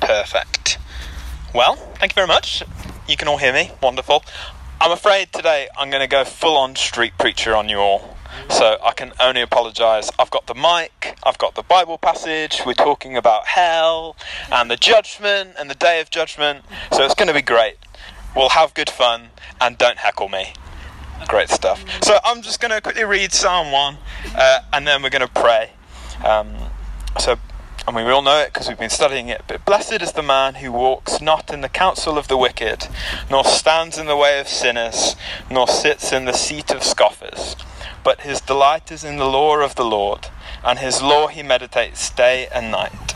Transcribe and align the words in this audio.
Perfect. 0.00 0.78
Well, 1.54 1.76
thank 1.98 2.12
you 2.12 2.14
very 2.14 2.26
much. 2.26 2.62
You 3.08 3.16
can 3.16 3.28
all 3.28 3.38
hear 3.38 3.52
me. 3.52 3.70
Wonderful. 3.82 4.24
I'm 4.80 4.90
afraid 4.90 5.32
today 5.32 5.68
I'm 5.78 5.88
going 5.88 6.02
to 6.02 6.08
go 6.08 6.24
full 6.24 6.56
on 6.56 6.76
street 6.76 7.12
preacher 7.18 7.54
on 7.54 7.68
you 7.68 7.78
all. 7.78 8.16
So 8.50 8.76
I 8.82 8.92
can 8.92 9.12
only 9.20 9.40
apologise. 9.40 10.10
I've 10.18 10.30
got 10.30 10.46
the 10.46 10.54
mic, 10.54 11.16
I've 11.24 11.38
got 11.38 11.54
the 11.54 11.62
Bible 11.62 11.98
passage, 11.98 12.60
we're 12.66 12.74
talking 12.74 13.16
about 13.16 13.46
hell 13.46 14.16
and 14.52 14.70
the 14.70 14.76
judgment 14.76 15.54
and 15.58 15.70
the 15.70 15.74
day 15.74 16.00
of 16.00 16.10
judgment. 16.10 16.64
So 16.92 17.04
it's 17.04 17.14
going 17.14 17.28
to 17.28 17.34
be 17.34 17.42
great. 17.42 17.76
We'll 18.36 18.50
have 18.50 18.74
good 18.74 18.90
fun 18.90 19.30
and 19.60 19.78
don't 19.78 19.98
heckle 19.98 20.28
me. 20.28 20.52
Great 21.28 21.48
stuff. 21.48 21.84
So 22.02 22.18
I'm 22.24 22.42
just 22.42 22.60
going 22.60 22.72
to 22.72 22.80
quickly 22.80 23.04
read 23.04 23.32
Psalm 23.32 23.70
1 23.70 23.96
uh, 24.34 24.58
and 24.72 24.86
then 24.86 25.02
we're 25.02 25.10
going 25.10 25.26
to 25.26 25.40
pray. 25.40 25.70
Um, 26.24 26.54
so 27.18 27.38
Mean, 27.92 28.06
we 28.06 28.12
all 28.12 28.22
know 28.22 28.40
it 28.40 28.52
because 28.52 28.66
we've 28.66 28.78
been 28.78 28.90
studying 28.90 29.28
it. 29.28 29.42
But 29.46 29.64
blessed 29.64 30.02
is 30.02 30.12
the 30.12 30.22
man 30.22 30.56
who 30.56 30.72
walks 30.72 31.20
not 31.20 31.52
in 31.52 31.60
the 31.60 31.68
counsel 31.68 32.18
of 32.18 32.26
the 32.26 32.36
wicked, 32.36 32.88
nor 33.30 33.44
stands 33.44 33.98
in 33.98 34.06
the 34.06 34.16
way 34.16 34.40
of 34.40 34.48
sinners, 34.48 35.14
nor 35.48 35.68
sits 35.68 36.12
in 36.12 36.24
the 36.24 36.32
seat 36.32 36.72
of 36.72 36.82
scoffers. 36.82 37.54
But 38.02 38.22
his 38.22 38.40
delight 38.40 38.90
is 38.90 39.04
in 39.04 39.18
the 39.18 39.28
law 39.28 39.58
of 39.58 39.76
the 39.76 39.84
Lord, 39.84 40.26
and 40.64 40.80
his 40.80 41.02
law 41.02 41.28
he 41.28 41.44
meditates 41.44 42.10
day 42.10 42.48
and 42.52 42.72
night. 42.72 43.14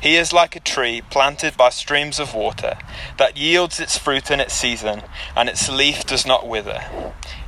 He 0.00 0.14
is 0.14 0.32
like 0.32 0.54
a 0.54 0.60
tree 0.60 1.02
planted 1.10 1.56
by 1.56 1.70
streams 1.70 2.20
of 2.20 2.32
water, 2.32 2.78
that 3.16 3.36
yields 3.36 3.80
its 3.80 3.98
fruit 3.98 4.30
in 4.30 4.38
its 4.38 4.54
season, 4.54 5.02
and 5.34 5.48
its 5.48 5.68
leaf 5.68 6.06
does 6.06 6.24
not 6.24 6.46
wither. 6.46 6.84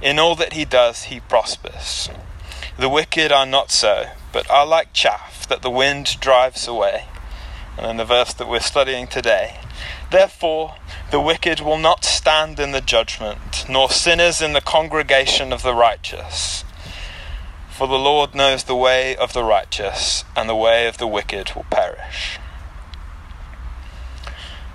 In 0.01 0.19
all 0.19 0.35
that 0.35 0.55
he 0.55 0.65
does, 0.65 1.05
he 1.05 1.21
prospers. 1.21 2.09
The 2.77 2.89
wicked 2.89 3.31
are 3.31 3.47
not 3.47 3.71
so, 3.71 4.07
but 4.33 4.51
are 4.51 4.67
like 4.67 4.93
chaff 4.93 5.32
that 5.47 5.63
the 5.63 5.71
wind 5.71 6.21
drives 6.21 6.67
away. 6.67 7.05
And 7.77 7.87
then 7.87 7.97
the 7.97 8.05
verse 8.05 8.35
that 8.35 8.49
we're 8.49 8.61
studying 8.61 9.07
today. 9.07 9.59
Therefore, 10.11 10.77
the 11.11 11.21
wicked 11.21 11.61
will 11.61 11.79
not 11.79 12.05
stand 12.05 12.61
in 12.61 12.73
the 12.73 12.81
judgment, 12.81 13.65
nor 13.69 13.91
sinners 13.91 14.43
in 14.43 14.53
the 14.53 14.61
congregation 14.61 15.53
of 15.53 15.63
the 15.63 15.75
righteous. 15.75 16.65
For 17.71 17.87
the 17.89 17.99
Lord 17.99 18.35
knows 18.35 18.65
the 18.65 18.77
way 18.77 19.17
of 19.17 19.33
the 19.33 19.43
righteous, 19.43 20.25
and 20.37 20.49
the 20.49 20.55
way 20.55 20.87
of 20.87 20.99
the 20.99 21.07
wicked 21.07 21.55
will 21.55 21.67
perish. 21.71 22.39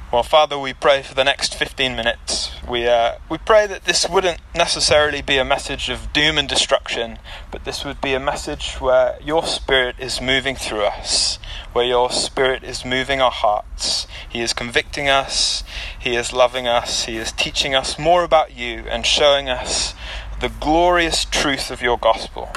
Well, 0.09 0.23
Father, 0.23 0.57
we 0.57 0.71
pray 0.73 1.01
for 1.01 1.13
the 1.15 1.25
next 1.25 1.53
15 1.53 1.93
minutes. 1.93 2.51
We, 2.65 2.87
uh, 2.87 3.15
we 3.29 3.37
pray 3.39 3.67
that 3.67 3.83
this 3.83 4.07
wouldn't 4.07 4.39
necessarily 4.55 5.21
be 5.21 5.37
a 5.37 5.43
message 5.43 5.89
of 5.89 6.13
doom 6.13 6.37
and 6.37 6.47
destruction, 6.47 7.19
but 7.51 7.65
this 7.65 7.83
would 7.83 7.99
be 7.99 8.13
a 8.13 8.19
message 8.19 8.75
where 8.75 9.19
your 9.21 9.45
Spirit 9.45 9.97
is 9.99 10.21
moving 10.21 10.55
through 10.55 10.83
us, 10.83 11.39
where 11.73 11.83
your 11.83 12.09
Spirit 12.09 12.63
is 12.63 12.85
moving 12.85 13.19
our 13.19 13.31
hearts. 13.31 14.07
He 14.29 14.39
is 14.39 14.53
convicting 14.53 15.09
us, 15.09 15.65
He 15.99 16.15
is 16.15 16.31
loving 16.31 16.69
us, 16.69 17.03
He 17.03 17.17
is 17.17 17.33
teaching 17.33 17.75
us 17.75 17.99
more 17.99 18.23
about 18.23 18.55
you 18.55 18.85
and 18.89 19.05
showing 19.05 19.49
us 19.49 19.93
the 20.39 20.47
glorious 20.47 21.25
truth 21.25 21.69
of 21.69 21.81
your 21.81 21.97
gospel. 21.97 22.49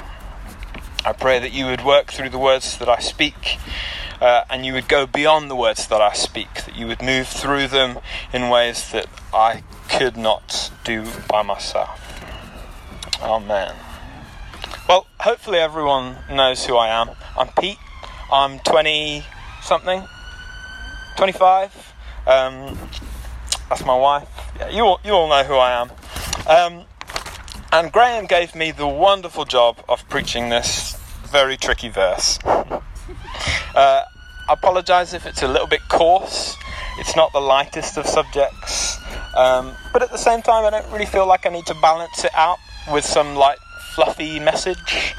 I 1.05 1.13
pray 1.15 1.41
that 1.41 1.53
you 1.53 1.67
would 1.67 1.85
work 1.85 2.13
through 2.13 2.29
the 2.29 2.39
words 2.39 2.79
that 2.79 2.89
I 2.89 3.01
speak 3.01 3.59
uh, 4.21 4.45
and 4.51 4.67
you 4.67 4.73
would 4.73 4.89
go 4.89 5.07
beyond 5.07 5.51
the 5.51 5.57
words 5.57 5.87
that 5.89 6.01
I 6.01 6.13
speak, 6.13 6.65
that 6.65 6.77
you 6.77 6.87
would 6.87 7.03
move 7.03 7.27
through 7.27 7.69
them 7.69 7.99
in 8.33 8.49
ways 8.49 8.91
that 8.93 9.07
I 9.33 9.63
could 9.89 10.17
not 10.17 10.71
do 10.85 11.07
by 11.29 11.43
myself. 11.43 11.99
Amen. 13.23 13.75
Well, 14.89 15.07
hopefully 15.21 15.59
everyone 15.59 16.17
knows 16.31 16.67
who 16.67 16.77
I 16.77 16.89
am. 16.89 17.11
I'm 17.37 17.49
Pete. 17.59 17.79
I'm 18.33 18.61
20 18.61 19.25
something, 19.63 20.05
25. 21.17 21.95
Um, 22.27 22.79
that's 23.69 23.85
my 23.85 23.97
wife. 23.97 24.29
Yeah, 24.59 24.69
you 24.69 24.83
all, 24.83 25.01
you 25.05 25.13
all 25.13 25.29
know 25.29 25.45
who 25.45 25.55
I 25.55 25.81
am. 25.81 25.91
Um, 26.47 26.85
and 27.73 27.93
Graham 27.93 28.27
gave 28.27 28.55
me 28.55 28.71
the 28.71 28.87
wonderful 28.87 29.45
job 29.45 29.83
of 29.89 30.09
preaching 30.09 30.49
this 30.49 30.97
very 31.25 31.57
tricky 31.57 31.89
verse. 31.89 32.39
Uh, 33.75 34.03
I 34.51 34.55
apologise 34.55 35.13
if 35.13 35.27
it's 35.27 35.43
a 35.45 35.47
little 35.47 35.69
bit 35.69 35.81
coarse. 35.89 36.57
It's 36.99 37.15
not 37.15 37.33
the 37.33 37.41
lightest 37.41 37.97
of 37.97 38.05
subjects, 38.05 38.99
um, 39.37 39.77
but 39.93 40.03
at 40.03 40.11
the 40.11 40.19
same 40.19 40.43
time, 40.43 40.65
I 40.65 40.71
don't 40.71 40.91
really 40.91 41.07
feel 41.07 41.25
like 41.25 41.47
I 41.47 41.51
need 41.51 41.67
to 41.67 41.75
balance 41.75 42.25
it 42.25 42.33
out 42.35 42.59
with 42.93 43.05
some 43.05 43.37
light, 43.37 43.59
fluffy 43.95 44.41
message. 44.41 45.15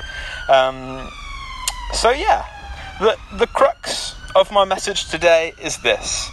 Um, 0.49 1.09
so 1.93 2.09
yeah, 2.09 2.45
the 2.99 3.15
the 3.37 3.47
crux 3.47 4.15
of 4.35 4.51
my 4.51 4.65
message 4.65 5.09
today 5.09 5.53
is 5.63 5.77
this: 5.77 6.29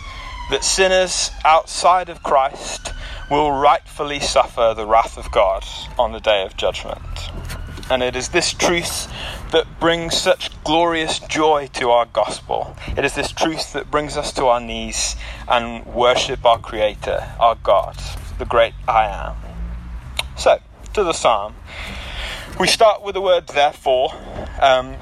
that 0.51 0.65
sinners 0.65 1.31
outside 1.45 2.09
of 2.09 2.25
Christ 2.25 2.93
will 3.31 3.53
rightfully 3.53 4.19
suffer 4.19 4.75
the 4.77 4.87
wrath 4.89 5.17
of 5.17 5.31
God 5.31 5.65
on 6.01 6.11
the 6.11 6.21
day 6.21 6.43
of 6.43 6.57
judgment. 6.57 7.31
And 7.91 8.03
it 8.03 8.15
is 8.15 8.29
this 8.29 8.53
truth 8.53 9.11
that 9.51 9.81
brings 9.81 10.15
such 10.15 10.51
glorious 10.63 11.19
joy 11.21 11.71
to 11.75 11.91
our 11.91 12.05
gospel. 12.05 12.77
It 12.97 13.05
is 13.05 13.15
this 13.15 13.33
truth 13.33 13.73
that 13.73 13.91
brings 13.91 14.17
us 14.17 14.33
to 14.35 14.47
our 14.47 14.61
knees 14.61 15.17
and 15.49 15.87
worship 15.87 16.45
our 16.45 16.59
Creator, 16.59 17.35
our 17.41 17.55
God, 17.55 17.97
the 18.39 18.45
great 18.45 18.75
I 18.87 19.07
am. 19.07 19.37
So, 20.37 20.59
to 20.93 21.03
the 21.03 21.15
psalm. 21.15 21.55
We 22.61 22.67
start 22.67 23.03
with 23.03 23.15
the 23.15 23.21
word 23.21 23.47
therefore. 23.47 24.13
Um, 24.61 24.97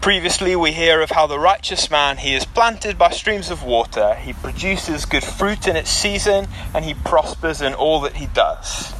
previously, 0.00 0.56
we 0.56 0.72
hear 0.72 1.02
of 1.02 1.10
how 1.10 1.26
the 1.26 1.38
righteous 1.38 1.90
man 1.90 2.16
he 2.16 2.34
is 2.34 2.46
planted 2.46 2.96
by 2.96 3.10
streams 3.10 3.50
of 3.50 3.62
water, 3.62 4.14
he 4.14 4.32
produces 4.32 5.04
good 5.04 5.24
fruit 5.24 5.66
in 5.68 5.76
its 5.76 5.90
season, 5.90 6.48
and 6.72 6.84
he 6.84 6.94
prospers 6.94 7.60
in 7.60 7.74
all 7.74 8.00
that 8.00 8.16
he 8.16 8.26
does. 8.26 8.94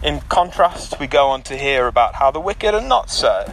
In 0.00 0.20
contrast, 0.20 1.00
we 1.00 1.08
go 1.08 1.26
on 1.28 1.42
to 1.42 1.56
hear 1.56 1.88
about 1.88 2.14
how 2.14 2.30
the 2.30 2.38
wicked 2.38 2.72
are 2.72 2.80
not 2.80 3.10
so. 3.10 3.52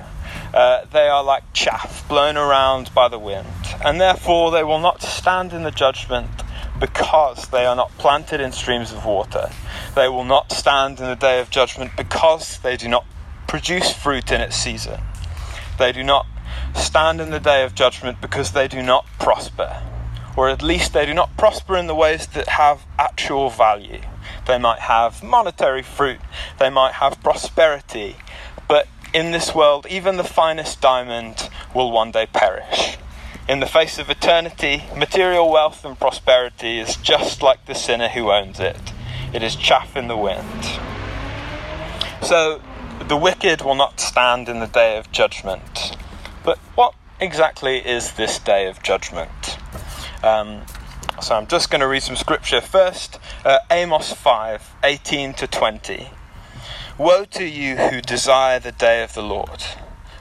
Uh, 0.54 0.86
they 0.86 1.08
are 1.08 1.24
like 1.24 1.44
chaff 1.54 2.08
blown 2.08 2.38
around 2.38 2.94
by 2.94 3.08
the 3.08 3.18
wind, 3.18 3.48
and 3.84 4.00
therefore 4.00 4.52
they 4.52 4.64
will 4.64 4.80
not 4.80 5.02
stand 5.02 5.54
in 5.54 5.64
the 5.64 5.72
judgment 5.72 6.30
because 6.80 7.48
they 7.48 7.66
are 7.66 7.76
not 7.76 7.90
planted 7.98 8.40
in 8.40 8.52
streams 8.52 8.92
of 8.92 9.06
water. 9.06 9.50
They 9.96 10.08
will 10.08 10.24
not 10.24 10.52
stand 10.52 11.00
in 11.00 11.06
the 11.08 11.16
day 11.16 11.40
of 11.40 11.50
judgment 11.50 11.92
because 11.98 12.60
they 12.60 12.78
do 12.78 12.88
not 12.88 13.06
produce 13.48 13.92
fruit 13.92 14.32
in 14.32 14.40
its 14.40 14.56
season. 14.56 15.02
They 15.80 15.92
do 15.92 16.04
not 16.04 16.28
stand 16.76 17.22
in 17.22 17.32
the 17.32 17.40
day 17.40 17.64
of 17.64 17.74
judgment 17.74 18.22
because 18.22 18.52
they 18.52 18.68
do 18.68 18.84
not 18.84 19.08
prosper, 19.20 19.82
or 20.38 20.50
at 20.50 20.62
least 20.62 20.94
they 20.94 21.08
do 21.08 21.14
not 21.16 21.36
prosper 21.38 21.76
in 21.76 21.88
the 21.88 21.96
ways 21.96 22.28
that 22.28 22.50
have 22.50 22.86
actual 23.00 23.50
value. 23.50 24.02
They 24.48 24.58
might 24.58 24.80
have 24.80 25.24
monetary 25.24 25.82
fruit, 25.82 26.20
they 26.60 26.70
might 26.70 26.94
have 26.94 27.22
prosperity, 27.24 28.18
but 28.68 28.88
in 29.14 29.32
this 29.32 29.56
world, 29.56 29.88
even 29.90 30.18
the 30.18 30.24
finest 30.24 30.82
diamond 30.82 31.50
will 31.74 31.92
one 31.92 32.12
day 32.12 32.28
perish. 32.28 32.98
In 33.48 33.60
the 33.60 33.66
face 33.66 33.98
of 34.00 34.10
eternity, 34.10 34.84
material 34.96 35.52
wealth 35.52 35.86
and 35.86 36.00
prosperity 36.00 36.80
is 36.80 36.96
just 36.98 37.42
like 37.42 37.66
the 37.66 37.76
sinner 37.76 38.10
who 38.10 38.32
owns 38.32 38.60
it. 38.60 38.92
It 39.34 39.44
is 39.44 39.56
chaff 39.56 39.96
in 39.96 40.08
the 40.08 40.18
wind. 40.18 40.64
So, 42.22 42.62
the 43.08 43.16
wicked 43.16 43.62
will 43.62 43.76
not 43.76 44.00
stand 44.00 44.50
in 44.50 44.60
the 44.60 44.68
day 44.68 44.98
of 44.98 45.12
judgment. 45.12 45.96
But 46.44 46.58
what 46.76 46.96
exactly 47.20 47.78
is 47.78 48.14
this 48.14 48.40
day 48.40 48.68
of 48.68 48.82
judgment? 48.82 49.58
Um, 50.24 50.64
so 51.22 51.36
I'm 51.36 51.48
just 51.48 51.70
going 51.70 51.82
to 51.82 51.88
read 51.88 52.04
some 52.04 52.16
scripture 52.16 52.62
first. 52.62 53.20
Uh, 53.44 53.60
Amos 53.72 54.14
5 54.14 54.76
18 54.84 55.34
to 55.36 55.48
20. 55.48 56.10
Woe 56.98 57.26
to 57.26 57.46
you 57.46 57.78
who 57.78 58.02
desire 58.02 58.60
the 58.60 58.72
day 58.72 59.04
of 59.04 59.14
the 59.14 59.24
Lord. 59.24 59.64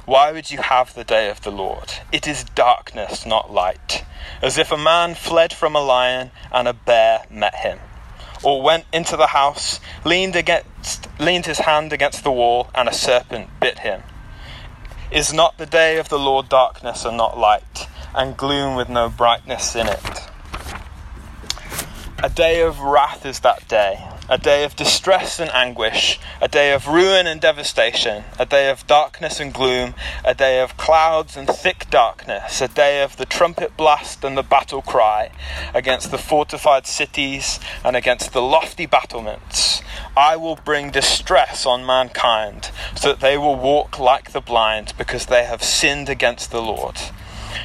Why 0.06 0.32
would 0.32 0.50
you 0.50 0.58
have 0.58 0.94
the 0.94 1.04
day 1.04 1.30
of 1.30 1.42
the 1.42 1.50
Lord? 1.50 1.94
It 2.12 2.28
is 2.28 2.44
darkness, 2.44 3.24
not 3.24 3.52
light. 3.52 4.04
As 4.42 4.58
if 4.58 4.70
a 4.70 4.76
man 4.76 5.14
fled 5.14 5.52
from 5.52 5.74
a 5.74 5.80
lion 5.80 6.30
and 6.52 6.68
a 6.68 6.72
bear 6.72 7.24
met 7.30 7.54
him. 7.54 7.78
Or 8.42 8.62
went 8.62 8.84
into 8.92 9.16
the 9.16 9.28
house, 9.28 9.80
leaned, 10.04 10.36
against, 10.36 11.08
leaned 11.18 11.46
his 11.46 11.60
hand 11.60 11.92
against 11.92 12.22
the 12.22 12.32
wall, 12.32 12.68
and 12.74 12.88
a 12.88 12.92
serpent 12.92 13.48
bit 13.60 13.80
him. 13.80 14.02
Is 15.10 15.32
not 15.32 15.58
the 15.58 15.66
day 15.66 15.96
of 15.98 16.08
the 16.08 16.18
Lord 16.18 16.48
darkness 16.48 17.04
and 17.04 17.16
not 17.16 17.38
light, 17.38 17.88
and 18.14 18.36
gloom 18.36 18.76
with 18.76 18.88
no 18.88 19.08
brightness 19.08 19.74
in 19.74 19.88
it? 19.88 20.30
A 22.24 22.30
day 22.30 22.62
of 22.62 22.80
wrath 22.80 23.26
is 23.26 23.40
that 23.40 23.68
day, 23.68 24.02
a 24.30 24.38
day 24.38 24.64
of 24.64 24.74
distress 24.74 25.38
and 25.38 25.50
anguish, 25.50 26.18
a 26.40 26.48
day 26.48 26.72
of 26.72 26.88
ruin 26.88 27.26
and 27.26 27.38
devastation, 27.38 28.24
a 28.38 28.46
day 28.46 28.70
of 28.70 28.86
darkness 28.86 29.40
and 29.40 29.52
gloom, 29.52 29.94
a 30.24 30.34
day 30.34 30.62
of 30.62 30.78
clouds 30.78 31.36
and 31.36 31.46
thick 31.46 31.90
darkness, 31.90 32.62
a 32.62 32.68
day 32.68 33.02
of 33.02 33.18
the 33.18 33.26
trumpet 33.26 33.76
blast 33.76 34.24
and 34.24 34.38
the 34.38 34.42
battle 34.42 34.80
cry 34.80 35.32
against 35.74 36.10
the 36.10 36.16
fortified 36.16 36.86
cities 36.86 37.60
and 37.84 37.94
against 37.94 38.32
the 38.32 38.40
lofty 38.40 38.86
battlements. 38.86 39.82
I 40.16 40.36
will 40.36 40.56
bring 40.56 40.90
distress 40.90 41.66
on 41.66 41.84
mankind, 41.84 42.70
so 42.96 43.08
that 43.08 43.20
they 43.20 43.36
will 43.36 43.56
walk 43.56 43.98
like 43.98 44.32
the 44.32 44.40
blind, 44.40 44.94
because 44.96 45.26
they 45.26 45.44
have 45.44 45.62
sinned 45.62 46.08
against 46.08 46.50
the 46.50 46.62
Lord. 46.62 46.96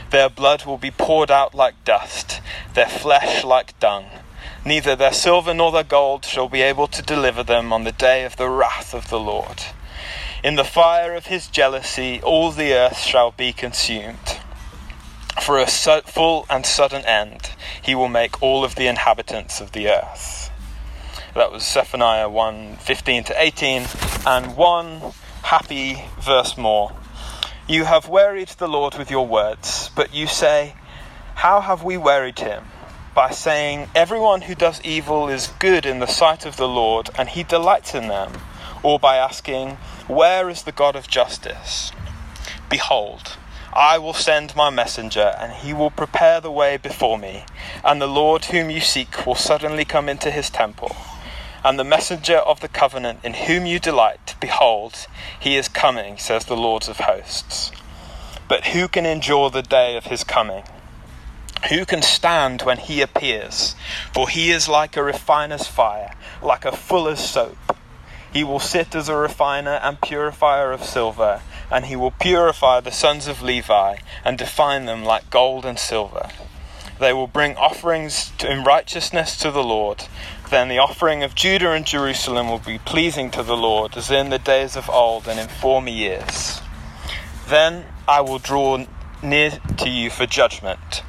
Their 0.10 0.30
blood 0.30 0.66
will 0.66 0.78
be 0.78 0.92
poured 0.92 1.32
out 1.32 1.56
like 1.56 1.82
dust, 1.86 2.42
their 2.74 2.90
flesh 2.90 3.46
like 3.46 3.80
dung. 3.80 4.19
Neither 4.66 4.96
their 4.96 5.14
silver 5.14 5.54
nor 5.54 5.72
their 5.72 5.84
gold 5.84 6.26
shall 6.26 6.50
be 6.50 6.62
able 6.62 6.88
to 6.88 7.02
deliver 7.02 7.44
them 7.44 7.72
on 7.72 7.86
the 7.86 7.92
day 7.92 8.26
of 8.26 8.36
the 8.36 8.50
wrath 8.50 8.94
of 8.94 9.10
the 9.10 9.20
Lord. 9.20 9.64
In 10.44 10.56
the 10.56 10.64
fire 10.64 11.16
of 11.16 11.28
his 11.28 11.48
jealousy, 11.48 12.22
all 12.22 12.52
the 12.52 12.74
earth 12.74 13.00
shall 13.00 13.32
be 13.32 13.54
consumed. 13.54 14.40
For 15.42 15.58
a 15.58 15.68
su- 15.68 16.02
full 16.06 16.46
and 16.50 16.66
sudden 16.66 17.06
end, 17.06 17.52
he 17.82 17.96
will 17.96 18.10
make 18.10 18.42
all 18.42 18.64
of 18.64 18.76
the 18.76 18.88
inhabitants 18.88 19.62
of 19.62 19.72
the 19.72 19.90
earth. 19.90 20.52
That 21.36 21.52
was 21.52 21.64
Zephaniah 21.64 22.30
1 22.30 22.78
15 22.78 23.24
to 23.26 23.42
18, 23.42 23.86
and 24.26 24.58
one 24.58 25.14
happy 25.44 26.04
verse 26.20 26.58
more. 26.58 26.92
You 27.68 27.86
have 27.86 28.10
wearied 28.10 28.50
the 28.50 28.68
Lord 28.68 28.96
with 28.98 29.10
your 29.10 29.28
words, 29.28 29.90
but 29.96 30.14
you 30.14 30.28
say, 30.28 30.76
How 31.36 31.62
have 31.62 31.84
we 31.84 31.98
wearied 31.98 32.40
him? 32.40 32.66
By 33.20 33.32
saying, 33.32 33.90
Everyone 33.94 34.44
who 34.44 34.56
does 34.56 34.80
evil 34.82 35.28
is 35.28 35.52
good 35.60 35.86
in 35.86 36.00
the 36.00 36.08
sight 36.08 36.46
of 36.46 36.56
the 36.56 36.70
Lord, 36.70 37.10
and 37.18 37.28
he 37.28 37.44
delights 37.44 37.94
in 37.94 38.08
them. 38.08 38.32
Or 38.82 38.98
by 38.98 39.18
asking, 39.18 39.72
Where 40.08 40.50
is 40.50 40.64
the 40.64 40.72
God 40.72 40.96
of 40.96 41.10
justice? 41.10 41.92
Behold, 42.70 43.36
I 43.74 43.98
will 43.98 44.14
send 44.14 44.56
my 44.56 44.70
messenger, 44.70 45.36
and 45.38 45.52
he 45.52 45.74
will 45.74 45.92
prepare 45.92 46.40
the 46.40 46.50
way 46.50 46.78
before 46.78 47.18
me, 47.18 47.44
and 47.84 48.02
the 48.02 48.08
Lord 48.08 48.46
whom 48.46 48.70
you 48.70 48.80
seek 48.80 49.26
will 49.26 49.36
suddenly 49.36 49.84
come 49.84 50.08
into 50.08 50.32
his 50.32 50.50
temple. 50.50 50.96
And 51.62 51.78
the 51.78 51.84
messenger 51.84 52.38
of 52.38 52.62
the 52.62 52.70
covenant 52.70 53.20
in 53.22 53.34
whom 53.34 53.66
you 53.66 53.80
delight, 53.80 54.36
behold, 54.40 55.08
he 55.38 55.58
is 55.58 55.68
coming, 55.68 56.18
says 56.18 56.46
the 56.46 56.56
Lord 56.56 56.88
of 56.88 57.02
hosts. 57.02 57.74
But 58.48 58.68
who 58.68 58.88
can 58.88 59.06
endure 59.06 59.50
the 59.50 59.62
day 59.62 59.98
of 59.98 60.06
his 60.06 60.24
coming? 60.24 60.64
Who 61.68 61.86
can 61.86 62.02
stand 62.02 62.62
when 62.62 62.78
he 62.78 63.02
appears? 63.02 63.76
For 64.14 64.30
he 64.30 64.50
is 64.50 64.70
like 64.70 64.96
a 64.96 65.04
refiner's 65.04 65.68
fire, 65.68 66.16
like 66.42 66.64
a 66.64 66.72
fuller's 66.72 67.20
soap. 67.20 67.58
He 68.32 68.44
will 68.44 68.60
sit 68.60 68.96
as 68.96 69.10
a 69.10 69.16
refiner 69.16 69.80
and 69.84 70.02
purifier 70.02 70.72
of 70.72 70.84
silver, 70.84 71.42
and 71.70 71.86
he 71.86 71.96
will 71.96 72.12
purify 72.12 72.80
the 72.80 72.92
sons 72.92 73.28
of 73.28 73.42
Levi 73.42 73.98
and 74.24 74.38
define 74.38 74.86
them 74.86 75.04
like 75.04 75.30
gold 75.30 75.66
and 75.66 75.78
silver. 75.78 76.30
They 77.00 77.14
will 77.14 77.28
bring 77.28 77.56
offerings 77.56 78.32
in 78.44 78.64
righteousness 78.64 79.38
to 79.38 79.52
the 79.52 79.64
Lord. 79.64 80.06
Then 80.50 80.68
the 80.68 80.80
offering 80.80 81.24
of 81.24 81.36
Judah 81.36 81.72
and 81.72 81.86
Jerusalem 81.86 82.50
will 82.50 82.60
be 82.60 82.80
pleasing 82.80 83.32
to 83.32 83.44
the 83.44 83.58
Lord, 83.58 83.96
as 83.96 84.12
in 84.12 84.30
the 84.30 84.40
days 84.40 84.76
of 84.76 84.90
old 84.90 85.28
and 85.28 85.40
in 85.40 85.48
former 85.48 85.90
years. 85.90 86.62
Then 87.48 87.86
I 88.08 88.22
will 88.22 88.40
draw 88.40 88.86
near 89.24 89.60
to 89.78 89.90
you 89.90 90.10
for 90.10 90.26
judgment. 90.26 91.04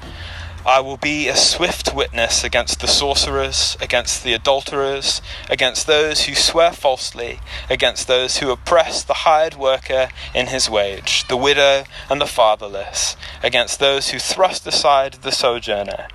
I 0.66 0.80
will 0.80 0.98
be 0.98 1.26
a 1.28 1.36
swift 1.36 1.94
witness 1.94 2.44
against 2.44 2.80
the 2.80 2.86
sorcerers, 2.86 3.78
against 3.80 4.22
the 4.22 4.34
adulterers, 4.34 5.22
against 5.48 5.86
those 5.86 6.24
who 6.24 6.34
swear 6.34 6.72
falsely, 6.72 7.40
against 7.70 8.06
those 8.06 8.38
who 8.38 8.50
oppress 8.50 9.02
the 9.02 9.24
hired 9.24 9.54
worker 9.54 10.10
in 10.34 10.48
his 10.48 10.68
wage, 10.68 11.26
the 11.28 11.36
widow 11.36 11.84
and 12.10 12.20
the 12.20 12.26
fatherless, 12.26 13.16
against 13.42 13.80
those 13.80 14.10
who 14.10 14.18
thrust 14.18 14.66
aside 14.66 15.14
the 15.14 15.32
sojourner. 15.32 16.08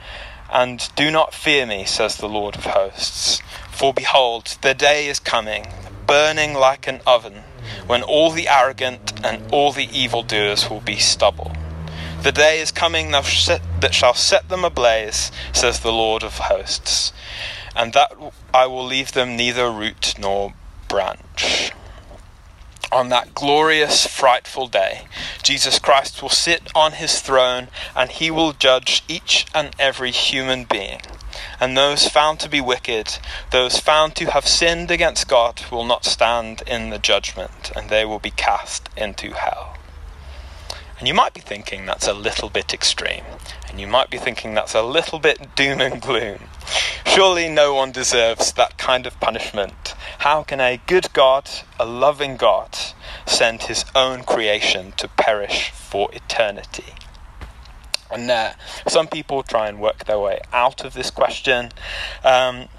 And 0.51 0.89
do 0.95 1.09
not 1.09 1.33
fear 1.33 1.65
me, 1.65 1.85
says 1.85 2.17
the 2.17 2.29
Lord 2.29 2.55
of 2.55 2.65
hosts. 2.65 3.41
For 3.71 3.95
behold, 3.95 4.57
the 4.61 4.75
day 4.75 5.07
is 5.07 5.19
coming, 5.19 5.65
burning 6.05 6.53
like 6.53 6.87
an 6.87 7.01
oven, 7.07 7.41
when 7.87 8.03
all 8.03 8.29
the 8.29 8.47
arrogant 8.47 9.11
and 9.25 9.51
all 9.51 9.71
the 9.71 9.89
evildoers 9.91 10.69
will 10.69 10.81
be 10.81 10.97
stubble. 10.97 11.51
The 12.25 12.31
day 12.31 12.59
is 12.59 12.71
coming 12.71 13.11
that 13.11 13.93
shall 13.93 14.15
set 14.15 14.49
them 14.49 14.65
ablaze, 14.65 15.31
says 15.53 15.81
the 15.81 15.91
Lord 15.91 16.23
of 16.23 16.39
hosts, 16.39 17.13
and 17.75 17.93
that 17.93 18.11
I 18.51 18.65
will 18.65 18.83
leave 18.83 19.11
them 19.11 19.37
neither 19.37 19.69
root 19.69 20.15
nor 20.17 20.55
branch. 20.87 21.71
On 22.91 23.09
that 23.09 23.35
glorious, 23.35 24.07
frightful 24.07 24.67
day, 24.67 25.05
Jesus 25.43 25.77
Christ 25.77 26.23
will 26.23 26.29
sit 26.29 26.71
on 26.73 26.93
his 26.93 27.21
throne 27.21 27.67
and 27.95 28.09
he 28.09 28.31
will 28.31 28.53
judge 28.53 29.03
each 29.07 29.45
and 29.53 29.75
every 29.77 30.09
human 30.09 30.63
being. 30.63 31.01
And 31.59 31.77
those 31.77 32.07
found 32.07 32.39
to 32.39 32.49
be 32.49 32.59
wicked, 32.59 33.19
those 33.51 33.77
found 33.77 34.15
to 34.15 34.31
have 34.31 34.47
sinned 34.47 34.89
against 34.89 35.27
God, 35.27 35.61
will 35.71 35.85
not 35.85 36.05
stand 36.05 36.63
in 36.65 36.89
the 36.89 36.97
judgment, 36.97 37.71
and 37.75 37.91
they 37.91 38.03
will 38.03 38.17
be 38.17 38.31
cast 38.31 38.89
into 38.97 39.33
hell. 39.33 39.64
And 40.97 41.07
you 41.07 41.13
might 41.13 41.33
be 41.33 41.41
thinking 41.41 41.85
that's 41.85 42.07
a 42.07 42.13
little 42.13 42.49
bit 42.49 42.73
extreme. 42.73 43.23
And 43.67 43.79
you 43.79 43.87
might 43.87 44.09
be 44.09 44.17
thinking 44.17 44.53
that's 44.53 44.73
a 44.73 44.81
little 44.81 45.19
bit 45.19 45.55
doom 45.55 45.81
and 45.81 46.01
gloom. 46.01 46.39
Surely 47.05 47.49
no 47.49 47.73
one 47.73 47.91
deserves 47.91 48.53
that 48.53 48.77
kind 48.77 49.05
of 49.05 49.19
punishment. 49.19 49.93
How 50.19 50.43
can 50.43 50.59
a 50.59 50.79
good 50.87 51.11
God, 51.13 51.49
a 51.79 51.85
loving 51.85 52.37
God, 52.37 52.77
send 53.25 53.63
his 53.63 53.85
own 53.93 54.23
creation 54.23 54.93
to 54.97 55.07
perish 55.07 55.71
for 55.71 56.09
eternity? 56.13 56.93
And 58.09 58.31
uh, 58.31 58.53
some 58.87 59.07
people 59.07 59.43
try 59.43 59.67
and 59.67 59.79
work 59.79 60.05
their 60.05 60.19
way 60.19 60.39
out 60.53 60.85
of 60.85 60.93
this 60.93 61.11
question. 61.11 61.71
Um, 62.23 62.69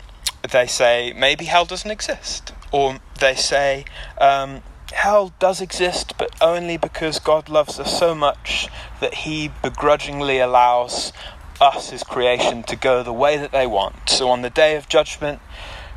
they 0.50 0.66
say 0.66 1.12
maybe 1.14 1.44
hell 1.44 1.64
doesn't 1.64 1.90
exist. 1.90 2.52
Or 2.72 2.98
they 3.20 3.34
say, 3.34 3.84
um, 4.18 4.62
hell 4.92 5.32
does 5.38 5.60
exist, 5.60 6.14
but 6.18 6.30
only 6.40 6.76
because 6.76 7.18
God 7.18 7.48
loves 7.48 7.78
us 7.78 7.98
so 7.98 8.14
much 8.14 8.68
that 9.00 9.14
He 9.14 9.50
begrudgingly 9.62 10.38
allows 10.38 11.12
us, 11.60 11.90
His 11.90 12.02
creation, 12.02 12.62
to 12.64 12.76
go 12.76 13.02
the 13.02 13.12
way 13.12 13.36
that 13.36 13.52
they 13.52 13.66
want. 13.66 14.08
So 14.08 14.28
on 14.28 14.42
the 14.42 14.50
day 14.50 14.76
of 14.76 14.88
judgment, 14.88 15.40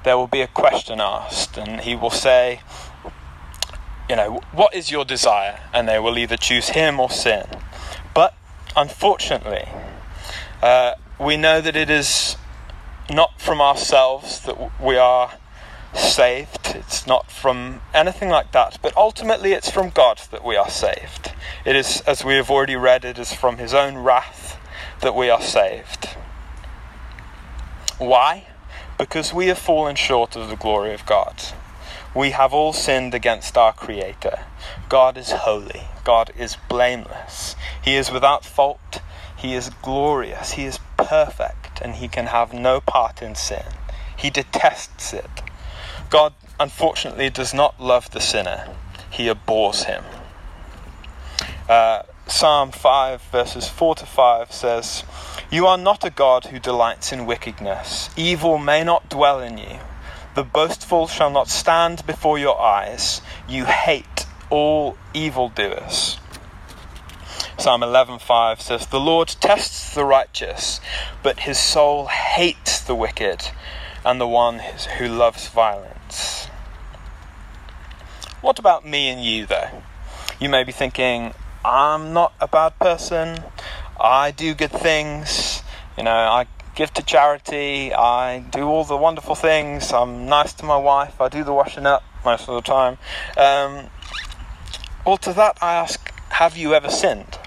there 0.04 0.18
will 0.18 0.28
be 0.28 0.42
a 0.42 0.48
question 0.48 1.00
asked, 1.02 1.58
and 1.58 1.82
He 1.82 1.96
will 1.96 2.10
say, 2.10 2.62
You 4.10 4.16
know, 4.16 4.42
what 4.52 4.74
is 4.74 4.92
your 4.92 5.06
desire? 5.06 5.60
And 5.74 5.88
they 5.88 6.00
will 6.00 6.18
either 6.18 6.38
choose 6.38 6.70
Him 6.70 7.00
or 7.00 7.10
sin. 7.10 7.46
But 8.14 8.36
unfortunately, 8.76 9.68
uh, 10.62 10.96
we 11.20 11.38
know 11.38 11.62
that 11.62 11.76
it 11.76 11.90
is 11.90 12.38
not 13.10 13.40
from 13.42 13.60
ourselves 13.60 14.42
that 14.42 14.72
we 14.80 14.98
are 14.98 15.34
saved. 15.94 16.68
It's 16.76 17.08
not 17.08 17.32
from 17.32 17.82
anything 17.94 18.30
like 18.30 18.52
that, 18.52 18.78
but 18.82 18.96
ultimately 18.96 19.54
it's 19.54 19.70
from 19.70 19.90
God 19.90 20.20
that 20.32 20.44
we 20.44 20.56
are 20.56 20.70
saved. 20.70 21.34
It 21.66 21.76
is, 21.76 22.02
as 22.02 22.24
we 22.24 22.36
have 22.36 22.50
already 22.50 22.76
read, 22.76 23.06
it 23.06 23.18
is 23.18 23.34
from 23.34 23.58
His 23.58 23.74
own 23.74 23.98
wrath 23.98 24.60
that 25.02 25.16
we 25.16 25.30
are 25.30 25.42
saved. 25.42 26.10
Why? 27.98 28.48
Because 28.98 29.34
we 29.34 29.48
have 29.48 29.58
fallen 29.58 29.96
short 29.96 30.36
of 30.36 30.50
the 30.50 30.56
glory 30.56 30.94
of 30.94 31.06
God. 31.06 31.42
We 32.16 32.31
have 32.31 32.54
all 32.54 32.74
sinned 32.74 33.14
against 33.14 33.58
our 33.58 33.74
Creator. 33.74 34.40
God 34.88 35.18
is 35.18 35.31
holy. 35.31 35.84
God 36.04 36.31
is 36.38 36.58
blameless. 36.68 37.56
He 37.81 37.96
is 37.96 38.12
without 38.12 38.44
fault. 38.44 39.02
He 39.38 39.54
is 39.54 39.69
glorious. 39.81 40.54
He 40.54 40.66
is 40.66 40.80
perfect. 40.98 41.81
And 41.81 41.96
He 41.96 42.08
can 42.08 42.28
have 42.28 42.52
no 42.52 42.81
part 42.81 43.22
in 43.22 43.36
sin. 43.36 43.64
He 44.18 44.30
detests 44.30 45.14
it. 45.14 45.30
God, 46.09 46.33
unfortunately, 46.59 47.30
does 47.30 47.54
not 47.54 47.80
love 47.80 48.09
the 48.09 48.19
sinner, 48.19 48.68
he 49.11 49.28
abhors 49.28 49.83
him. 49.83 50.04
Uh, 51.68 52.01
Psalm 52.25 52.71
5, 52.71 53.21
verses 53.21 53.68
4 53.69 53.95
to 53.95 54.06
5 54.07 54.51
says, 54.51 55.04
You 55.51 55.68
are 55.68 55.78
not 55.78 56.04
a 56.04 56.09
God 56.09 56.45
who 56.45 56.57
delights 56.57 57.11
in 57.11 57.28
wickedness. 57.28 58.09
Evil 58.18 58.57
may 58.57 58.83
not 58.83 59.07
dwell 59.09 59.39
in 59.39 59.59
you. 59.59 59.80
The 60.33 60.44
boastful 60.44 61.07
shall 61.07 61.30
not 61.30 61.47
stand 61.47 62.06
before 62.07 62.39
your 62.39 62.59
eyes. 62.59 63.21
You 63.47 63.66
hate 63.66 64.25
all 64.49 64.97
evildoers. 65.13 66.18
Psalm 67.57 67.83
11:5 67.83 68.61
says, 68.61 68.87
"The 68.87 68.99
Lord 68.99 69.35
tests 69.39 69.94
the 69.94 70.06
righteous, 70.06 70.80
but 71.21 71.42
his 71.42 71.59
soul 71.59 72.07
hates 72.07 72.80
the 72.80 72.95
wicked 72.95 73.51
and 74.06 74.20
the 74.20 74.28
one 74.28 74.60
who 74.98 75.08
loves 75.08 75.48
violence." 75.48 76.48
What 78.42 78.58
about 78.58 78.86
me 78.86 79.10
and 79.10 79.24
you, 79.24 79.46
though? 79.46 79.70
You 80.40 80.48
may 80.48 80.64
be 80.64 80.72
thinking, 80.72 81.34
I'm 81.66 82.14
not 82.14 82.32
a 82.40 82.48
bad 82.48 82.80
person, 82.80 83.44
I 84.00 84.32
do 84.32 84.54
good 84.54 84.72
things, 84.72 85.62
you 85.98 86.04
know, 86.04 86.16
I 86.16 86.48
give 86.74 86.94
to 86.94 87.04
charity, 87.04 87.94
I 87.94 88.40
do 88.40 88.64
all 88.64 88.86
the 88.86 88.96
wonderful 88.96 89.36
things, 89.36 89.92
I'm 89.92 90.28
nice 90.28 90.54
to 90.54 90.66
my 90.66 90.78
wife, 90.78 91.20
I 91.20 91.28
do 91.28 91.44
the 91.44 91.52
washing 91.52 91.86
up 91.86 92.02
most 92.24 92.48
of 92.48 92.56
the 92.56 92.62
time. 92.62 92.98
Um, 93.36 93.90
well, 95.06 95.18
to 95.18 95.34
that 95.34 95.58
I 95.62 95.74
ask, 95.74 96.14
have 96.30 96.56
you 96.56 96.74
ever 96.74 96.90
sinned? 96.90 97.38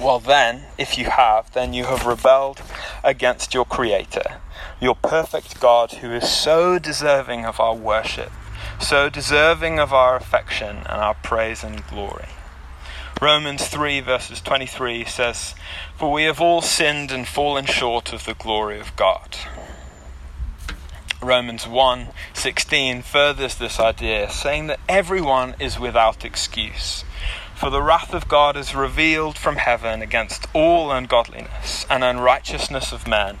Well, 0.00 0.20
then, 0.20 0.66
if 0.78 0.96
you 0.96 1.06
have, 1.06 1.52
then 1.52 1.72
you 1.72 1.86
have 1.86 2.06
rebelled 2.06 2.62
against 3.02 3.54
your 3.54 3.64
Creator 3.64 4.36
your 4.80 4.94
perfect 4.94 5.60
God 5.60 5.92
who 5.92 6.12
is 6.12 6.30
so 6.30 6.78
deserving 6.78 7.44
of 7.44 7.58
our 7.58 7.74
worship, 7.74 8.30
so 8.80 9.08
deserving 9.08 9.78
of 9.78 9.92
our 9.92 10.16
affection 10.16 10.78
and 10.78 11.00
our 11.00 11.14
praise 11.14 11.64
and 11.64 11.86
glory. 11.86 12.28
Romans 13.20 13.66
3, 13.66 14.00
verses 14.00 14.40
23 14.40 15.04
says, 15.04 15.54
For 15.96 16.12
we 16.12 16.24
have 16.24 16.40
all 16.40 16.62
sinned 16.62 17.10
and 17.10 17.26
fallen 17.26 17.64
short 17.64 18.12
of 18.12 18.24
the 18.24 18.34
glory 18.34 18.78
of 18.78 18.94
God. 18.94 19.36
Romans 21.20 21.64
1:16 21.64 23.02
furthers 23.02 23.56
this 23.56 23.80
idea, 23.80 24.30
saying 24.30 24.68
that 24.68 24.78
everyone 24.88 25.56
is 25.58 25.76
without 25.76 26.24
excuse. 26.24 27.04
For 27.56 27.70
the 27.70 27.82
wrath 27.82 28.14
of 28.14 28.28
God 28.28 28.56
is 28.56 28.72
revealed 28.72 29.36
from 29.36 29.56
heaven 29.56 30.00
against 30.00 30.46
all 30.52 30.92
ungodliness 30.92 31.84
and 31.90 32.04
unrighteousness 32.04 32.92
of 32.92 33.08
men, 33.08 33.40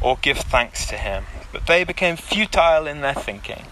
or 0.00 0.18
give 0.20 0.38
thanks 0.38 0.86
to 0.86 0.96
him, 0.96 1.24
but 1.52 1.66
they 1.66 1.84
became 1.84 2.16
futile 2.16 2.86
in 2.86 3.00
their 3.00 3.14
thinking. 3.14 3.66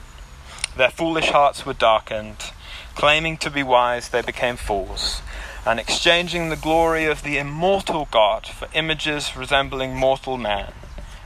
Their 0.77 0.91
foolish 0.91 1.29
hearts 1.29 1.65
were 1.65 1.75
darkened. 1.75 2.53
Claiming 2.95 3.37
to 3.39 3.51
be 3.51 3.63
wise, 3.63 4.09
they 4.09 4.23
became 4.23 4.57
fools 4.57 5.21
and 5.67 5.81
exchanging 5.81 6.51
the 6.51 6.57
glory 6.57 7.07
of 7.07 7.23
the 7.23 7.39
immortal 7.39 8.07
God 8.11 8.47
for 8.47 8.69
images 8.75 9.37
resembling 9.37 9.97
mortal 9.97 10.37
man, 10.37 10.73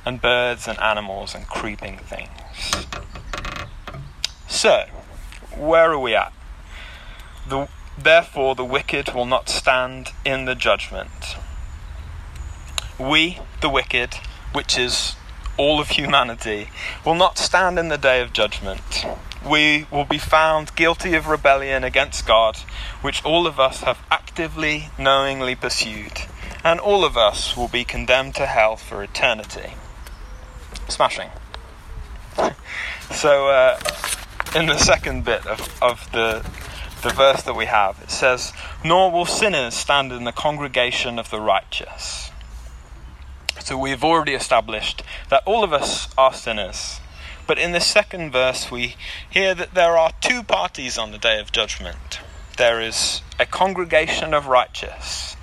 and 0.06 0.20
birds 0.20 0.68
and 0.68 0.78
animals 0.80 1.34
and 1.34 1.46
creeping 1.48 1.98
things. 1.98 2.30
So, 4.46 4.86
where 5.56 5.90
are 5.90 5.98
we 5.98 6.14
at? 6.14 6.32
The, 7.48 7.68
therefore, 7.98 8.54
the 8.54 8.64
wicked 8.64 9.12
will 9.12 9.26
not 9.26 9.48
stand 9.48 10.12
in 10.24 10.44
the 10.44 10.54
judgment. 10.54 11.36
We, 12.98 13.40
the 13.60 13.68
wicked, 13.68 14.14
which 14.52 14.78
is 14.78 15.16
all 15.56 15.80
of 15.80 15.88
humanity, 15.90 16.70
will 17.04 17.14
not 17.14 17.38
stand 17.38 17.78
in 17.78 17.88
the 17.88 17.98
day 17.98 18.20
of 18.20 18.32
judgment 18.32 19.04
we 19.46 19.86
will 19.90 20.04
be 20.04 20.18
found 20.18 20.74
guilty 20.74 21.14
of 21.14 21.26
rebellion 21.26 21.84
against 21.84 22.26
God, 22.26 22.56
which 23.02 23.24
all 23.24 23.46
of 23.46 23.58
us 23.60 23.82
have 23.82 23.98
actively, 24.10 24.90
knowingly 24.98 25.54
pursued, 25.54 26.22
and 26.64 26.80
all 26.80 27.04
of 27.04 27.16
us 27.16 27.56
will 27.56 27.68
be 27.68 27.84
condemned 27.84 28.34
to 28.36 28.46
hell 28.46 28.76
for 28.76 29.02
eternity. 29.02 29.74
Smashing. 30.88 31.30
So, 33.10 33.48
uh, 33.48 33.80
in 34.54 34.66
the 34.66 34.78
second 34.78 35.24
bit 35.24 35.46
of, 35.46 35.82
of 35.82 36.10
the, 36.12 36.44
the 37.02 37.10
verse 37.10 37.42
that 37.42 37.54
we 37.54 37.66
have, 37.66 38.00
it 38.02 38.10
says, 38.10 38.52
Nor 38.84 39.10
will 39.10 39.26
sinners 39.26 39.74
stand 39.74 40.12
in 40.12 40.24
the 40.24 40.32
congregation 40.32 41.18
of 41.18 41.30
the 41.30 41.40
righteous. 41.40 42.30
So, 43.68 43.76
we've 43.76 44.02
already 44.02 44.32
established 44.32 45.02
that 45.28 45.42
all 45.44 45.62
of 45.62 45.72
us 45.72 46.08
are 46.16 46.32
sinners 46.32 47.00
but 47.48 47.58
in 47.58 47.72
the 47.72 47.80
second 47.80 48.30
verse, 48.30 48.70
we 48.70 48.94
hear 49.30 49.54
that 49.54 49.72
there 49.72 49.96
are 49.96 50.12
two 50.20 50.42
parties 50.42 50.98
on 50.98 51.12
the 51.12 51.18
day 51.18 51.40
of 51.40 51.50
judgment. 51.50 52.20
There 52.58 52.78
is 52.78 53.22
a 53.40 53.46
congregation 53.46 54.34
of 54.34 54.48
righteous. 54.48 55.34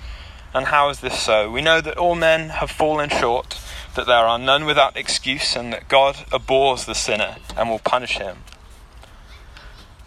And 0.54 0.68
how 0.68 0.90
is 0.90 1.00
this 1.00 1.18
so? 1.20 1.50
We 1.50 1.64
know 1.64 1.82
that 1.82 1.98
all 1.98 2.14
men 2.14 2.50
have 2.50 2.70
fallen 2.70 3.10
short, 3.10 3.60
that 3.96 4.06
there 4.06 4.28
are 4.28 4.38
none 4.38 4.66
without 4.66 4.96
excuse, 4.96 5.56
and 5.56 5.74
that 5.74 5.90
God 5.90 6.26
abhors 6.32 6.86
the 6.86 6.94
sinner 6.94 7.38
and 7.58 7.72
will 7.72 7.80
punish 7.80 8.20
him. 8.20 8.38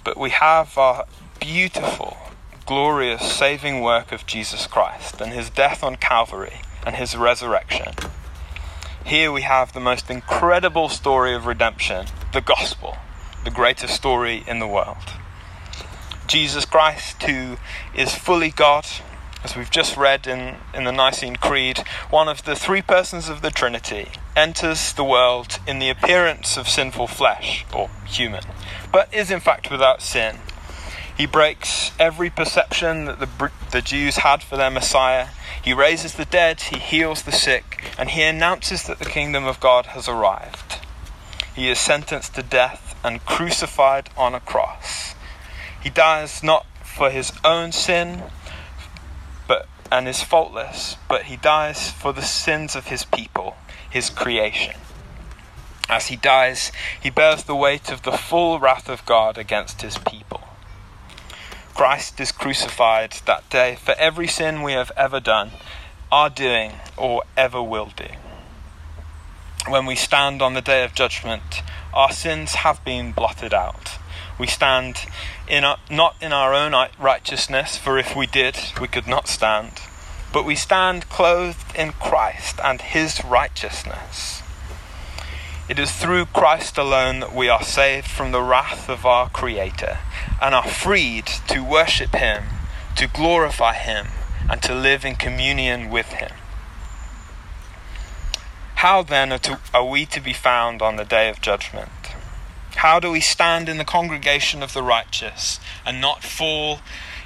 But 0.05 0.17
we 0.17 0.31
have 0.31 0.79
our 0.79 1.05
beautiful, 1.41 2.17
glorious 2.65 3.25
saving 3.33 3.81
work 3.81 4.13
of 4.13 4.25
Jesus 4.25 4.69
Christ 4.69 5.21
and 5.21 5.33
his 5.33 5.51
death 5.51 5.83
on 5.83 5.97
Calvary 5.97 6.61
and 6.87 6.97
his 6.97 7.17
resurrection. 7.17 7.95
Here 9.05 9.33
we 9.33 9.43
have 9.43 9.73
the 9.73 9.81
most 9.81 10.11
incredible 10.11 10.89
story 10.89 11.35
of 11.35 11.47
redemption 11.47 12.07
the 12.33 12.41
gospel, 12.43 12.97
the 13.45 13.51
greatest 13.51 13.95
story 13.95 14.45
in 14.47 14.59
the 14.59 14.67
world. 14.67 14.97
Jesus 16.27 16.67
Christ, 16.67 17.23
who 17.23 17.57
is 17.95 18.15
fully 18.15 18.51
God, 18.51 18.87
as 19.43 19.57
we've 19.57 19.71
just 19.71 19.97
read 19.97 20.27
in, 20.27 20.57
in 20.75 20.85
the 20.85 20.93
Nicene 20.93 21.37
Creed, 21.37 21.79
one 22.11 22.29
of 22.29 22.45
the 22.45 22.55
three 22.55 22.83
persons 22.83 23.31
of 23.31 23.41
the 23.41 23.51
Trinity, 23.51 24.09
enters 24.37 24.93
the 24.93 25.05
world 25.05 25.59
in 25.67 25.79
the 25.79 25.89
appearance 25.89 26.59
of 26.59 26.69
sinful 26.69 27.07
flesh, 27.07 27.65
or 27.75 27.89
human, 28.07 28.45
but 28.93 29.13
is 29.13 29.31
in 29.31 29.41
fact 29.41 29.71
without 29.71 30.03
sin. 30.03 30.37
He 31.19 31.27
breaks 31.27 31.91
every 31.99 32.31
perception 32.31 33.07
that 33.07 33.19
the, 33.19 33.51
the 33.73 33.83
Jews 33.83 34.19
had 34.19 34.41
for 34.41 34.57
their 34.57 34.71
Messiah. 34.71 35.31
He 35.61 35.73
raises 35.73 36.15
the 36.15 36.25
dead, 36.25 36.61
he 36.61 36.79
heals 36.79 37.23
the 37.25 37.33
sick, 37.33 37.83
and 37.99 38.11
he 38.11 38.23
announces 38.23 38.85
that 38.85 39.01
the 39.01 39.05
kingdom 39.05 39.45
of 39.45 39.59
God 39.59 39.87
has 39.87 40.09
arrived. 40.09 40.79
He 41.57 41.69
is 41.69 41.81
sentenced 41.81 42.37
to 42.37 42.45
death 42.45 42.97
and 43.03 43.27
crucified 43.27 44.11
on 44.17 44.33
a 44.33 44.39
cross. 44.39 45.17
He 45.83 45.91
dies 45.91 46.45
not 46.45 46.67
for 46.85 47.11
his 47.11 47.33
own 47.45 47.73
sin, 47.73 48.23
but 49.49 49.67
and 49.91 50.07
is 50.07 50.23
faultless, 50.23 50.99
but 51.09 51.25
he 51.25 51.37
dies 51.37 51.91
for 51.91 52.13
the 52.13 52.23
sins 52.23 52.77
of 52.77 52.87
his 52.87 53.05
people, 53.05 53.57
his 53.91 54.09
creation. 54.09 54.77
As 55.89 56.07
he 56.07 56.17
dies, 56.17 56.71
he 57.03 57.11
bears 57.11 57.43
the 57.43 57.57
weight 57.57 57.91
of 57.91 58.03
the 58.03 58.13
full 58.13 58.61
wrath 58.61 58.89
of 58.89 59.05
God 59.05 59.37
against 59.37 59.83
his 59.83 59.99
people. 59.99 60.48
Christ 61.79 62.19
is 62.19 62.33
crucified 62.33 63.13
that 63.27 63.49
day 63.51 63.77
for 63.81 63.95
every 63.99 64.27
sin 64.27 64.63
we 64.63 64.73
have 64.73 64.91
ever 64.97 65.21
done, 65.21 65.53
are 66.11 66.29
doing, 66.29 66.73
or 66.97 67.23
ever 67.37 67.63
will 67.63 67.93
do. 67.97 68.09
When 69.69 69.87
we 69.87 69.95
stand 69.95 70.43
on 70.43 70.55
the 70.55 70.61
day 70.61 70.83
of 70.83 70.93
judgment, 70.93 71.63
our 71.95 72.11
sins 72.11 72.57
have 72.67 72.85
been 72.85 73.13
blotted 73.13 73.55
out. 73.55 73.97
We 74.41 74.49
stand 74.49 75.07
in 75.47 75.63
our, 75.63 75.79
not 75.89 76.17
in 76.21 76.33
our 76.33 76.53
own 76.53 76.75
righteousness, 76.99 77.77
for 77.77 77.97
if 77.97 78.17
we 78.17 78.27
did, 78.27 78.59
we 78.81 78.89
could 78.89 79.07
not 79.07 79.29
stand, 79.29 79.81
but 80.33 80.45
we 80.45 80.57
stand 80.57 81.09
clothed 81.09 81.77
in 81.77 81.93
Christ 81.93 82.59
and 82.61 82.83
His 82.83 83.25
righteousness. 83.25 84.43
It 85.69 85.79
is 85.79 85.93
through 85.93 86.25
Christ 86.27 86.79
alone 86.79 87.21
that 87.21 87.35
we 87.35 87.51
are 87.51 87.63
saved 87.63 88.07
from 88.07 88.33
the 88.33 88.41
wrath 88.41 88.89
of 88.89 89.05
our 89.05 89.29
Creator 89.29 89.99
and 90.41 90.55
are 90.55 90.67
freed 90.67 91.27
to 91.49 91.63
worship 91.63 92.15
Him, 92.15 92.45
to 92.97 93.07
glorify 93.07 93.75
Him, 93.75 94.07
and 94.51 94.63
to 94.63 94.75
live 94.75 95.05
in 95.05 95.17
communion 95.17 95.91
with 95.91 96.07
Him. 96.07 96.31
How 98.77 99.03
then 99.03 99.31
are, 99.31 99.39
to, 99.41 99.61
are, 99.75 99.85
we 99.85 100.07
to 100.07 100.23
be 100.23 100.33
found 100.33 100.81
on 100.81 100.97
the 100.97 101.05
day 101.05 101.29
of 101.29 101.43
judgment? 101.43 101.91
How 102.77 102.99
do 102.99 103.11
we 103.11 103.21
stand 103.21 103.69
in 103.69 103.77
the 103.77 103.85
congregation 103.85 104.63
of 104.63 104.73
the 104.73 104.83
righteous 104.83 105.61
and 105.85 106.01
not 106.01 106.23
fall 106.25 106.81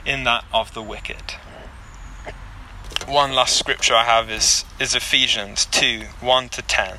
in 0.04 0.24
that 0.24 0.44
of 0.52 0.74
the 0.74 0.82
wicked? 0.82 1.34
One 3.06 3.34
last 3.34 3.56
scripture 3.56 3.94
I 3.94 4.02
have 4.02 4.28
is, 4.32 4.64
is 4.80 4.96
Ephesians 4.96 5.64
2 5.66 6.06
1 6.20 6.48
to 6.48 6.62
10 6.62 6.98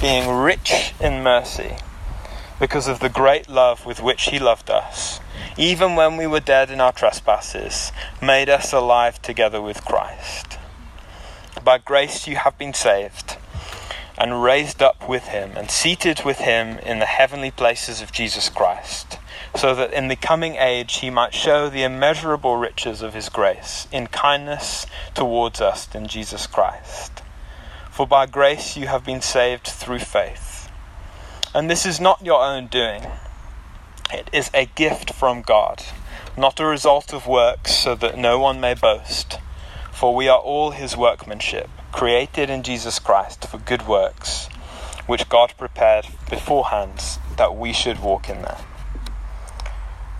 being 0.00 0.26
rich 0.30 0.94
in 0.98 1.22
mercy, 1.22 1.76
because 2.58 2.88
of 2.88 3.00
the 3.00 3.08
great 3.10 3.50
love 3.50 3.84
with 3.84 4.00
which 4.00 4.30
He 4.30 4.38
loved 4.38 4.70
us, 4.70 5.20
even 5.58 5.94
when 5.94 6.16
we 6.16 6.26
were 6.26 6.40
dead 6.40 6.70
in 6.70 6.80
our 6.80 6.92
trespasses, 6.92 7.92
made 8.22 8.48
us 8.48 8.72
alive 8.72 9.20
together 9.20 9.60
with 9.60 9.84
Christ. 9.84 10.58
By 11.62 11.76
grace 11.76 12.26
you 12.26 12.36
have 12.36 12.56
been 12.56 12.72
saved, 12.72 13.36
and 14.16 14.42
raised 14.42 14.82
up 14.82 15.06
with 15.06 15.24
Him, 15.24 15.52
and 15.54 15.70
seated 15.70 16.24
with 16.24 16.38
Him 16.38 16.78
in 16.78 16.98
the 16.98 17.06
heavenly 17.06 17.50
places 17.50 18.00
of 18.00 18.10
Jesus 18.10 18.48
Christ, 18.48 19.18
so 19.54 19.74
that 19.74 19.92
in 19.92 20.08
the 20.08 20.16
coming 20.16 20.56
age 20.56 20.96
he 20.98 21.10
might 21.10 21.34
show 21.34 21.68
the 21.68 21.82
immeasurable 21.82 22.56
riches 22.56 23.02
of 23.02 23.12
his 23.12 23.28
grace 23.28 23.86
in 23.92 24.06
kindness 24.06 24.86
towards 25.14 25.60
us 25.60 25.94
in 25.94 26.06
Jesus 26.06 26.46
Christ. 26.46 27.22
For 28.00 28.06
by 28.06 28.24
grace 28.24 28.78
you 28.78 28.86
have 28.86 29.04
been 29.04 29.20
saved 29.20 29.66
through 29.66 29.98
faith. 29.98 30.70
And 31.54 31.68
this 31.68 31.84
is 31.84 32.00
not 32.00 32.24
your 32.24 32.42
own 32.42 32.68
doing, 32.68 33.04
it 34.10 34.30
is 34.32 34.50
a 34.54 34.64
gift 34.64 35.12
from 35.12 35.42
God, 35.42 35.84
not 36.34 36.58
a 36.60 36.64
result 36.64 37.12
of 37.12 37.26
works, 37.26 37.74
so 37.74 37.94
that 37.96 38.16
no 38.16 38.38
one 38.38 38.58
may 38.58 38.72
boast. 38.72 39.38
For 39.92 40.14
we 40.14 40.28
are 40.28 40.38
all 40.38 40.70
his 40.70 40.96
workmanship, 40.96 41.68
created 41.92 42.48
in 42.48 42.62
Jesus 42.62 42.98
Christ 42.98 43.46
for 43.46 43.58
good 43.58 43.86
works, 43.86 44.46
which 45.04 45.28
God 45.28 45.52
prepared 45.58 46.06
beforehand 46.30 47.18
that 47.36 47.54
we 47.54 47.74
should 47.74 48.00
walk 48.00 48.30
in 48.30 48.40
them. 48.40 48.62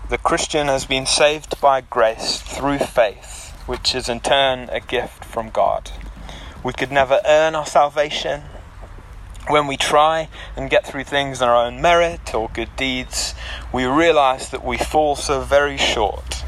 The 0.07 0.19
Christian 0.19 0.67
has 0.67 0.85
been 0.85 1.07
saved 1.07 1.59
by 1.59 1.81
grace 1.81 2.41
through 2.41 2.77
faith, 2.77 3.57
which 3.65 3.95
is 3.95 4.07
in 4.07 4.19
turn 4.19 4.69
a 4.69 4.81
gift 4.81 5.25
from 5.25 5.49
God. 5.49 5.89
We 6.63 6.73
could 6.73 6.91
never 6.91 7.19
earn 7.25 7.55
our 7.55 7.65
salvation. 7.65 8.43
When 9.47 9.67
we 9.67 9.77
try 9.77 10.29
and 10.55 10.69
get 10.69 10.85
through 10.85 11.05
things 11.05 11.41
on 11.41 11.49
our 11.49 11.65
own 11.65 11.81
merit 11.81 12.33
or 12.33 12.49
good 12.53 12.75
deeds, 12.75 13.33
we 13.73 13.85
realize 13.85 14.49
that 14.49 14.63
we 14.63 14.77
fall 14.77 15.15
so 15.15 15.41
very 15.41 15.77
short 15.77 16.43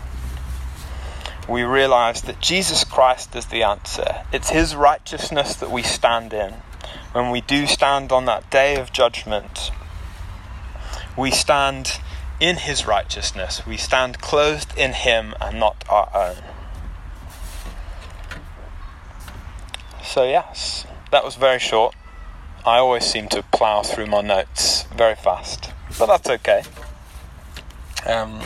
we 1.48 1.63
realize 1.63 2.22
that 2.24 2.39
Jesus 2.39 2.84
Christ 2.84 3.36
is 3.36 3.48
the 3.48 3.63
answer. 3.63 4.24
It's 4.32 4.50
His 4.50 4.75
righteousness 4.75 5.55
that 5.55 5.72
we 5.72 5.84
stand 5.84 6.34
in. 6.34 6.53
When 7.12 7.32
we 7.32 7.41
do 7.41 7.67
stand 7.67 8.12
on 8.12 8.25
that 8.25 8.50
day 8.50 8.75
of 8.77 8.93
judgment, 8.93 9.72
we 11.17 11.32
stand 11.32 12.00
in 12.39 12.58
His 12.58 12.88
righteousness. 12.88 13.65
We 13.65 13.77
stand 13.77 14.20
clothed 14.20 14.77
in 14.77 14.93
Him 14.93 15.34
and 15.41 15.60
not 15.60 15.84
our 15.89 16.10
own. 16.13 16.53
So, 20.13 20.25
yes, 20.25 20.86
that 21.10 21.24
was 21.24 21.34
very 21.34 21.58
short. 21.58 21.96
I 22.67 22.77
always 22.77 23.03
seem 23.03 23.29
to 23.29 23.41
plough 23.51 23.82
through 23.82 24.05
my 24.05 24.22
notes 24.22 24.84
very 24.96 25.15
fast, 25.15 25.72
but 25.98 26.05
that's 26.05 26.29
okay. 26.29 26.62
Um, 28.05 28.39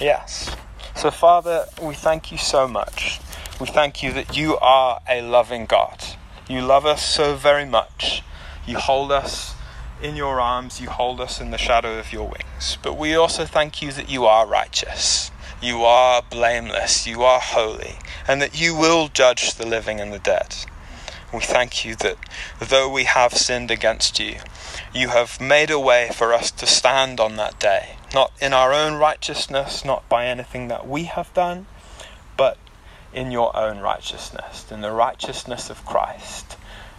yes. 0.00 0.56
So, 0.96 1.12
Father, 1.12 1.66
we 1.80 1.94
thank 1.94 2.32
you 2.32 2.38
so 2.38 2.66
much. 2.66 3.20
We 3.60 3.68
thank 3.68 4.02
you 4.02 4.12
that 4.14 4.36
you 4.36 4.58
are 4.58 4.98
a 5.08 5.22
loving 5.22 5.66
God. 5.66 6.02
You 6.48 6.62
love 6.62 6.84
us 6.84 7.04
so 7.04 7.36
very 7.36 7.64
much. 7.64 8.24
You 8.66 8.78
hold 8.78 9.12
us 9.12 9.54
in 10.02 10.16
your 10.16 10.40
arms, 10.40 10.80
you 10.80 10.90
hold 10.90 11.20
us 11.20 11.40
in 11.40 11.52
the 11.52 11.58
shadow 11.58 12.00
of 12.00 12.12
your 12.12 12.24
wings. 12.24 12.76
But 12.82 12.98
we 12.98 13.14
also 13.14 13.44
thank 13.44 13.80
you 13.80 13.92
that 13.92 14.10
you 14.10 14.24
are 14.24 14.48
righteous, 14.48 15.30
you 15.62 15.84
are 15.84 16.22
blameless, 16.28 17.06
you 17.06 17.22
are 17.22 17.38
holy, 17.38 17.98
and 18.26 18.40
that 18.42 18.60
you 18.60 18.74
will 18.74 19.08
judge 19.08 19.54
the 19.54 19.66
living 19.66 20.00
and 20.00 20.12
the 20.12 20.18
dead. 20.18 20.56
We 21.32 21.40
thank 21.40 21.84
you 21.84 21.96
that 21.96 22.18
though 22.60 22.88
we 22.88 23.04
have 23.04 23.32
sinned 23.32 23.70
against 23.70 24.20
you, 24.20 24.36
you 24.94 25.08
have 25.08 25.40
made 25.40 25.70
a 25.70 25.80
way 25.80 26.10
for 26.14 26.32
us 26.34 26.50
to 26.50 26.66
stand 26.66 27.20
on 27.20 27.36
that 27.36 27.58
day 27.58 27.96
not 28.14 28.32
in 28.40 28.52
our 28.52 28.72
own 28.72 28.94
righteousness, 28.94 29.84
not 29.84 30.08
by 30.08 30.26
anything 30.26 30.68
that 30.68 30.86
we 30.86 31.04
have 31.04 31.32
done, 31.34 31.66
but 32.36 32.58
in 33.12 33.30
your 33.30 33.54
own 33.56 33.78
righteousness, 33.78 34.70
in 34.70 34.80
the 34.80 34.90
righteousness 34.90 35.70
of 35.70 35.84
Christ, 35.84 36.56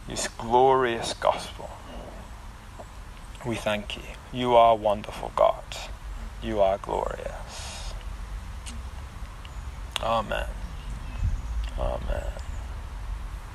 this 0.08 0.28
glorious 0.28 1.14
gospel. 1.14 1.70
We 3.46 3.56
thank 3.56 3.98
you. 3.98 4.04
You 4.32 4.56
are 4.56 4.76
wonderful, 4.76 5.32
God. 5.36 5.64
You 6.42 6.62
are 6.62 6.78
glorious. 6.78 7.94
Amen. 10.02 10.48
Amen. 11.78 12.43